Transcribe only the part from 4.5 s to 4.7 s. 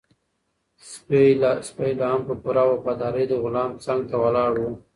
و.